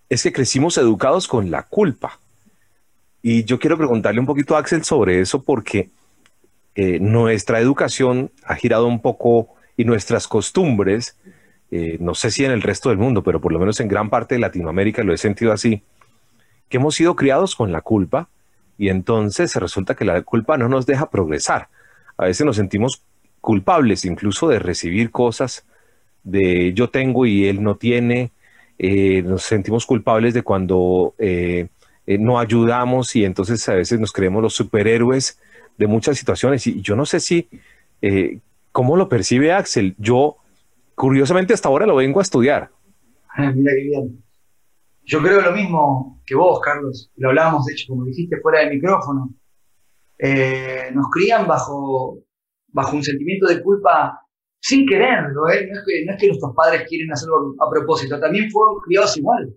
es 0.09 0.23
que 0.23 0.33
crecimos 0.33 0.77
educados 0.77 1.27
con 1.27 1.49
la 1.51 1.63
culpa. 1.63 2.19
Y 3.21 3.45
yo 3.45 3.59
quiero 3.59 3.77
preguntarle 3.77 4.19
un 4.19 4.25
poquito 4.25 4.55
a 4.55 4.59
Axel 4.59 4.83
sobre 4.83 5.21
eso 5.21 5.43
porque 5.43 5.89
nuestra 6.99 7.59
educación 7.59 8.29
ha 8.45 8.53
girado 8.53 8.85
un 8.85 9.01
poco 9.01 9.55
y 9.75 9.83
nuestras 9.83 10.27
costumbres, 10.27 11.17
no 11.71 12.13
sé 12.13 12.29
si 12.29 12.45
en 12.45 12.51
el 12.51 12.61
resto 12.61 12.89
del 12.89 12.99
mundo, 12.99 13.23
pero 13.23 13.41
por 13.41 13.51
lo 13.51 13.57
menos 13.57 13.79
en 13.79 13.87
gran 13.87 14.11
parte 14.11 14.35
de 14.35 14.41
Latinoamérica 14.41 15.03
lo 15.03 15.11
he 15.11 15.17
sentido 15.17 15.51
así, 15.51 15.81
que 16.69 16.77
hemos 16.77 16.95
sido 16.95 17.15
criados 17.15 17.55
con 17.55 17.71
la 17.71 17.81
culpa 17.81 18.29
y 18.77 18.89
entonces 18.89 19.55
resulta 19.55 19.95
que 19.95 20.05
la 20.05 20.21
culpa 20.21 20.57
no 20.57 20.69
nos 20.69 20.85
deja 20.85 21.09
progresar. 21.09 21.69
A 22.17 22.25
veces 22.25 22.45
nos 22.45 22.55
sentimos 22.55 23.01
culpables 23.41 24.05
incluso 24.05 24.47
de 24.49 24.59
recibir 24.59 25.11
cosas 25.11 25.65
de 26.23 26.73
yo 26.73 26.89
tengo 26.89 27.25
y 27.25 27.45
él 27.45 27.63
no 27.63 27.75
tiene, 27.75 28.31
eh, 28.77 29.21
nos 29.23 29.43
sentimos 29.43 29.85
culpables 29.85 30.33
de 30.33 30.43
cuando 30.43 31.15
eh, 31.17 31.67
eh, 32.05 32.17
no 32.17 32.39
ayudamos 32.39 33.15
y 33.15 33.23
entonces 33.23 33.67
a 33.69 33.75
veces 33.75 33.99
nos 33.99 34.11
creemos 34.11 34.41
los 34.41 34.53
superhéroes 34.53 35.39
de 35.77 35.87
muchas 35.87 36.17
situaciones 36.17 36.67
y 36.67 36.81
yo 36.81 36.95
no 36.95 37.05
sé 37.05 37.19
si 37.19 37.47
¿Cómo 38.77 38.95
lo 38.95 39.09
percibe 39.09 39.53
Axel? 39.53 39.95
Yo, 39.97 40.37
curiosamente, 40.93 41.51
hasta 41.51 41.67
ahora 41.67 41.87
lo 41.87 41.95
vengo 41.95 42.19
a 42.19 42.21
estudiar. 42.21 42.69
Mira 43.55 43.71
qué. 43.73 44.07
Yo 45.07 45.21
creo 45.21 45.39
lo 45.39 45.53
mismo 45.53 46.21
que 46.25 46.35
vos, 46.35 46.59
Carlos. 46.59 47.09
Lo 47.15 47.29
hablábamos, 47.29 47.65
de 47.65 47.73
hecho, 47.73 47.85
como 47.87 48.03
dijiste, 48.03 48.41
fuera 48.41 48.59
del 48.59 48.71
micrófono. 48.71 49.33
Eh, 50.19 50.91
nos 50.93 51.07
crían 51.09 51.47
bajo, 51.47 52.19
bajo 52.67 52.95
un 52.97 53.03
sentimiento 53.03 53.47
de 53.47 53.63
culpa 53.63 54.19
sin 54.59 54.85
quererlo. 54.85 55.47
¿eh? 55.47 55.65
No, 55.71 55.79
es 55.79 55.85
que, 55.85 56.05
no, 56.05 56.11
es 56.11 56.19
que, 56.19 56.27
nuestros 56.27 56.53
padres 56.53 56.85
quieren 56.89 57.09
hacerlo 57.13 57.55
a 57.57 57.69
propósito. 57.69 58.19
También 58.19 58.51
fueron 58.51 58.81
criados 58.85 59.15
igual. 59.15 59.55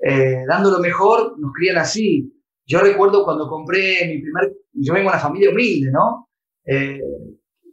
Eh, 0.00 0.44
dando 0.48 0.70
lo 0.70 0.78
mejor, 0.78 1.38
nos 1.38 1.52
crían 1.52 1.76
así. 1.76 2.32
Yo 2.66 2.80
recuerdo 2.80 3.22
cuando 3.22 3.46
compré 3.46 4.06
mi 4.06 4.22
primer... 4.22 4.50
Yo 4.72 4.94
vengo 4.94 5.10
de 5.10 5.14
una 5.14 5.22
familia 5.22 5.50
humilde, 5.50 5.90
¿no? 5.92 6.28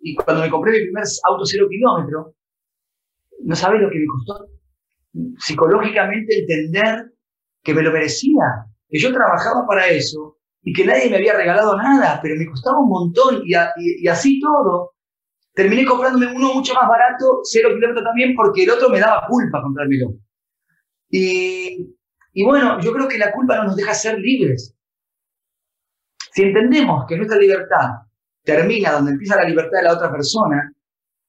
Y 0.02 0.16
cuando 0.16 0.44
me 0.44 0.50
compré 0.50 0.74
mi 0.74 0.84
primer 0.84 1.06
auto 1.24 1.46
cero 1.46 1.68
kilómetro, 1.70 2.36
no 3.44 3.56
sabes 3.56 3.82
lo 3.82 3.90
que 3.90 3.98
me 3.98 4.06
costó 4.06 4.46
psicológicamente 5.38 6.40
entender 6.40 7.12
que 7.64 7.74
me 7.74 7.82
lo 7.82 7.92
merecía, 7.92 8.66
que 8.90 9.00
yo 9.00 9.14
trabajaba 9.14 9.66
para 9.68 9.88
eso 9.88 10.38
y 10.64 10.74
que 10.74 10.86
nadie 10.86 11.10
me 11.10 11.18
había 11.18 11.36
regalado 11.36 11.78
nada, 11.78 12.20
pero 12.22 12.36
me 12.36 12.46
costaba 12.48 12.80
un 12.80 12.90
montón 12.90 13.44
y, 13.46 14.08
así 14.08 14.40
todo. 14.40 14.94
Terminé 15.54 15.86
comprándome 15.86 16.28
uno 16.28 16.54
mucho 16.54 16.74
más 16.74 16.88
barato, 16.88 17.42
cero 17.44 17.70
kilómetros 17.74 18.06
también, 18.06 18.34
porque 18.36 18.64
el 18.64 18.72
otro 18.72 18.90
me 18.90 19.00
daba 19.00 19.28
culpa 19.28 19.62
comprármelo. 19.62 20.14
Y, 21.10 21.94
y 22.32 22.44
bueno, 22.46 22.80
yo 22.80 22.94
creo 22.94 23.08
que 23.08 23.18
la 23.18 23.34
culpa 23.34 23.58
no 23.58 23.66
nos 23.66 23.76
deja 23.76 23.94
ser 23.94 24.18
libres. 24.18 24.74
Si 26.34 26.44
entendemos 26.44 27.06
que 27.06 27.18
nuestra 27.18 27.38
libertad 27.38 27.90
termina 28.44 28.94
donde 28.94 29.12
empieza 29.12 29.36
la 29.36 29.50
libertad 29.50 29.80
de 29.80 29.84
la 29.84 29.94
otra 29.94 30.12
persona, 30.12 30.72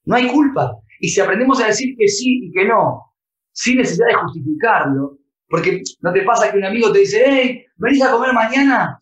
no 0.05 0.15
hay 0.15 0.29
culpa. 0.29 0.79
Y 1.01 1.09
si 1.09 1.21
aprendemos 1.21 1.61
a 1.61 1.67
decir 1.67 1.97
que 1.99 2.07
sí 2.07 2.47
y 2.47 2.53
que 2.53 2.65
no, 2.65 3.12
sin 3.53 3.79
necesidad 3.79 4.09
de 4.09 4.15
justificarlo, 4.15 5.19
porque 5.49 5.83
no 6.01 6.13
te 6.13 6.23
pasa 6.23 6.51
que 6.51 6.59
un 6.59 6.65
amigo 6.65 6.93
te 6.93 7.01
dice, 7.01 7.23
hey, 7.25 7.65
¿venís 7.77 8.03
a 8.03 8.11
comer 8.11 8.33
mañana? 8.33 8.99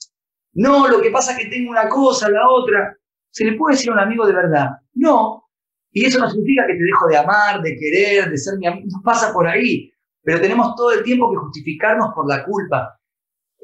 No, 0.54 0.88
lo 0.88 1.00
que 1.00 1.10
pasa 1.10 1.32
es 1.32 1.38
que 1.38 1.50
tengo 1.50 1.70
una 1.70 1.88
cosa, 1.88 2.28
la 2.28 2.48
otra. 2.48 2.96
¿Se 3.30 3.44
le 3.44 3.56
puede 3.56 3.76
decir 3.76 3.90
a 3.90 3.94
un 3.94 4.00
amigo 4.00 4.26
de 4.26 4.32
verdad? 4.32 4.70
No. 4.94 5.44
Y 5.92 6.04
eso 6.04 6.18
no 6.18 6.28
significa 6.28 6.66
que 6.66 6.74
te 6.74 6.82
dejo 6.82 7.06
de 7.06 7.16
amar, 7.16 7.62
de 7.62 7.76
querer, 7.76 8.30
de 8.30 8.36
ser 8.36 8.58
mi 8.58 8.66
amigo. 8.66 8.88
No 8.90 9.02
pasa 9.02 9.32
por 9.32 9.46
ahí. 9.46 9.92
Pero 10.22 10.40
tenemos 10.40 10.74
todo 10.74 10.90
el 10.92 11.04
tiempo 11.04 11.30
que 11.30 11.38
justificarnos 11.38 12.08
por 12.14 12.28
la 12.28 12.44
culpa. 12.44 12.98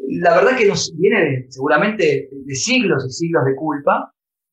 La 0.08 0.36
verdad 0.36 0.56
que 0.56 0.66
nos 0.66 0.96
viene 0.96 1.46
seguramente 1.48 2.28
de 2.30 2.54
siglos 2.54 3.04
y 3.06 3.10
siglos 3.10 3.44
de 3.44 3.56
culpa, 3.56 4.12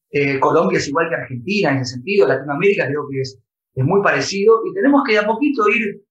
eh, 0.09 0.39
Colombia 0.39 0.77
es 0.77 0.87
igual 0.87 1.09
que 1.09 1.15
Argentina 1.15 1.71
en 1.71 1.77
ese 1.79 1.95
sentido, 1.95 2.27
Latinoamérica 2.27 2.87
creo 2.87 3.07
que 3.09 3.21
es, 3.21 3.39
es 3.73 3.83
muy 3.83 4.01
parecido 4.03 4.61
y 4.65 4.73
tenemos 4.73 5.03
que 5.03 5.13
de 5.13 5.19
a 5.19 5.25
poquito 5.25 5.67
ir 5.69 6.03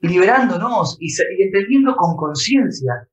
liberándonos 0.00 0.96
y, 1.00 1.08
y 1.08 1.42
entendiendo 1.42 1.94
con 1.96 2.16
conciencia 2.16 3.08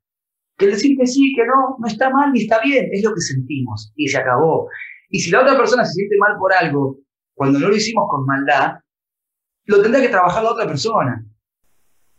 que 0.57 0.65
el 0.65 0.71
decir 0.71 0.97
que 0.97 1.05
sí, 1.05 1.33
que 1.35 1.45
no, 1.45 1.77
no 1.79 1.87
está 1.87 2.09
mal 2.09 2.31
ni 2.33 2.41
está 2.41 2.59
bien, 2.61 2.89
es 2.91 3.03
lo 3.03 3.13
que 3.13 3.21
sentimos 3.21 3.91
y 3.95 4.07
se 4.07 4.17
acabó. 4.17 4.67
Y 5.09 5.19
si 5.19 5.31
la 5.31 5.41
otra 5.41 5.55
persona 5.55 5.85
se 5.85 5.93
siente 5.93 6.15
mal 6.17 6.37
por 6.37 6.51
algo, 6.51 6.97
cuando 7.33 7.59
no 7.59 7.69
lo 7.69 7.75
hicimos 7.75 8.05
con 8.09 8.25
maldad, 8.25 8.79
lo 9.65 9.81
tendrá 9.81 10.01
que 10.01 10.09
trabajar 10.09 10.43
la 10.43 10.51
otra 10.51 10.65
persona. 10.65 11.23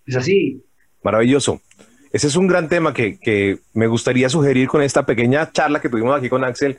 Es 0.06 0.16
así. 0.16 0.62
Maravilloso. 1.02 1.60
Ese 2.12 2.28
es 2.28 2.37
un 2.37 2.46
gran 2.46 2.68
tema 2.68 2.94
que, 2.94 3.18
que 3.18 3.58
me 3.75 3.87
gustaría 3.87 4.28
sugerir 4.28 4.68
con 4.68 4.82
esta 4.82 5.04
pequeña 5.04 5.50
charla 5.52 5.80
que 5.80 5.88
tuvimos 5.88 6.16
aquí 6.16 6.28
con 6.28 6.44
Axel 6.44 6.78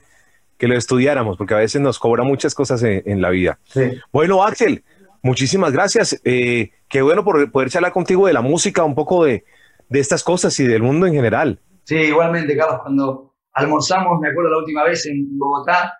que 0.58 0.68
lo 0.68 0.76
estudiáramos, 0.76 1.38
porque 1.38 1.54
a 1.54 1.58
veces 1.58 1.82
nos 1.82 2.00
cobra 2.00 2.24
muchas 2.24 2.54
cosas 2.54 2.84
en, 2.84 3.04
en 3.06 3.22
la 3.22 3.30
vida. 3.30 3.60
Sí. 3.66 3.92
Bueno, 4.12 4.44
Axel, 4.44 4.84
muchísimas 5.22 5.72
gracias. 5.72 6.20
Eh, 6.24 6.72
qué 6.88 7.02
bueno 7.02 7.24
por 7.24 7.52
poder 7.52 7.70
charlar 7.70 7.92
contigo 7.92 8.28
de 8.28 8.34
la 8.34 8.42
música, 8.42 8.84
un 8.84 8.96
poco 8.96 9.26
de, 9.26 9.44
de 9.90 10.00
estas 10.00 10.24
cosas 10.24 10.60
y 10.60 10.68
del 10.68 10.82
mundo 10.82 11.08
en 11.08 11.14
general. 11.14 11.60
Sí, 11.84 11.96
igualmente, 11.96 12.56
Carlos, 12.56 12.80
cuando 12.84 13.36
almorzamos, 13.54 14.20
me 14.20 14.30
acuerdo 14.30 14.52
la 14.52 14.58
última 14.60 14.84
vez 14.84 15.06
en 15.08 15.38
Bogotá, 15.38 15.94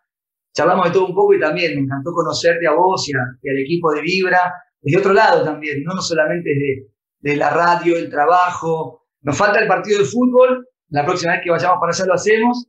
charlamos 0.54 0.86
de 0.86 0.92
todo 0.92 1.08
un 1.08 1.16
poco 1.16 1.34
y 1.34 1.40
también 1.40 1.76
me 1.76 1.82
encantó 1.82 2.12
conocerte 2.12 2.68
a 2.68 2.74
vos 2.74 3.08
y, 3.10 3.14
al 3.14 3.58
equipo 3.58 3.92
de 3.92 4.02
Vibra, 4.02 4.54
desde 4.82 5.00
otro 5.00 5.14
lado 5.14 5.44
también, 5.44 5.84
no 5.84 6.02
solamente 6.02 6.50
de, 6.50 6.88
de 7.20 7.36
la 7.36 7.50
radio, 7.50 7.98
el 7.98 8.10
trabajo. 8.10 9.08
Nos 9.22 9.38
falta 9.38 9.60
el 9.60 9.68
partido 9.68 10.00
de 10.00 10.06
fútbol, 10.06 10.68
la 10.90 11.06
próxima 11.06 11.34
vez 11.34 11.42
que 11.44 11.52
vayamos 11.52 11.80
para 11.80 11.92
allá 11.92 12.06
lo 12.06 12.14
hacemos. 12.14 12.68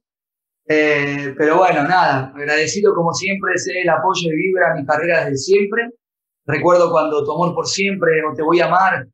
Eh, 0.69 1.35
pero 1.37 1.59
bueno, 1.59 1.83
nada, 1.83 2.33
agradecido 2.35 2.95
como 2.95 3.12
siempre, 3.12 3.59
sé 3.59 3.80
el 3.80 3.88
apoyo 3.88 4.28
de 4.28 4.37
Vibra 4.37 4.73
a 4.73 4.75
mi 4.75 4.85
carrera 4.87 5.25
desde 5.25 5.37
siempre. 5.37 5.90
Recuerdo 6.50 6.90
cuando 6.90 7.25
Tu 7.25 7.33
Amor 7.33 7.54
por 7.54 7.66
Siempre 7.66 8.25
o 8.25 8.35
Te 8.35 8.42
Voy 8.42 8.61
a 8.61 8.66
Amar 8.66 9.07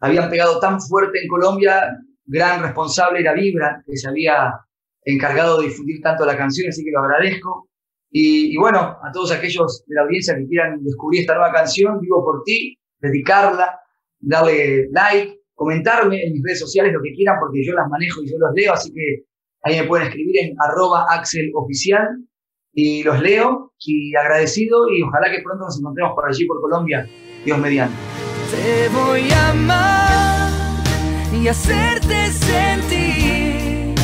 habían 0.00 0.30
pegado 0.30 0.60
tan 0.60 0.80
fuerte 0.80 1.20
en 1.22 1.28
Colombia, 1.28 1.96
gran 2.24 2.62
responsable 2.62 3.20
era 3.20 3.32
Vibra, 3.32 3.82
que 3.84 3.96
se 3.96 4.08
había 4.08 4.52
encargado 5.02 5.60
de 5.60 5.68
difundir 5.68 6.00
tanto 6.00 6.24
la 6.24 6.36
canción, 6.36 6.68
así 6.68 6.84
que 6.84 6.90
lo 6.90 7.00
agradezco. 7.00 7.68
Y, 8.10 8.56
bueno, 8.56 8.78
a 9.02 9.10
todos 9.12 9.32
aquellos 9.32 9.84
de 9.86 9.94
la 9.94 10.02
audiencia 10.02 10.36
que 10.36 10.46
quieran 10.46 10.82
descubrir 10.82 11.22
esta 11.22 11.34
nueva 11.34 11.52
canción, 11.52 12.00
vivo 12.00 12.24
por 12.24 12.42
ti, 12.44 12.78
dedicarla, 13.00 13.80
darle 14.20 14.88
like, 14.90 15.40
comentarme 15.54 16.22
en 16.22 16.32
mis 16.34 16.42
redes 16.44 16.60
sociales 16.60 16.92
lo 16.92 17.02
que 17.02 17.12
quieran, 17.12 17.36
porque 17.40 17.64
yo 17.64 17.72
las 17.72 17.88
manejo 17.88 18.22
y 18.22 18.30
yo 18.30 18.38
los 18.38 18.50
leo, 18.54 18.72
así 18.72 18.92
que 18.92 19.24
ahí 19.62 19.80
me 19.80 19.86
pueden 19.86 20.06
escribir 20.06 20.36
en 20.44 20.56
arroba 20.60 21.06
axeloficial 21.10 22.08
y 22.76 23.02
los 23.02 23.20
leo 23.20 23.72
y 23.80 24.14
agradecido 24.14 24.88
y 24.90 25.02
ojalá 25.02 25.30
que 25.30 25.40
pronto 25.42 25.64
nos 25.64 25.78
encontremos 25.78 26.12
por 26.14 26.28
allí, 26.28 26.44
por 26.44 26.60
Colombia, 26.60 27.08
Dios 27.44 27.58
mediante. 27.58 27.96
Te 28.50 28.88
voy 28.90 29.30
a 29.32 29.50
amar 29.50 30.50
y 31.32 31.48
hacerte 31.48 32.30
sentir 32.32 33.94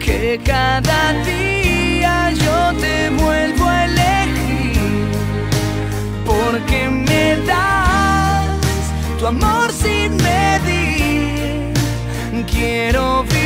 que 0.00 0.40
cada 0.42 1.12
día 1.24 2.32
yo 2.32 2.80
te 2.80 3.10
vuelvo 3.10 3.66
a 3.66 3.84
elegir 3.84 4.80
porque 6.24 6.88
me 6.88 7.36
das 7.46 8.48
tu 9.18 9.26
amor 9.26 9.70
sin 9.70 10.16
medir. 10.16 11.74
Quiero 12.50 13.22
vivir. 13.24 13.37